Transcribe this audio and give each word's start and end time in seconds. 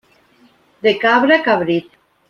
De 0.87 0.95
cabra, 1.03 1.41
cabrit. 1.51 1.91